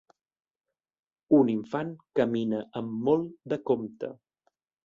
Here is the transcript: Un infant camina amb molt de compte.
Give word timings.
Un 1.41 1.51
infant 1.55 1.93
camina 2.21 2.65
amb 2.83 3.07
molt 3.11 3.33
de 3.55 3.63
compte. 3.73 4.11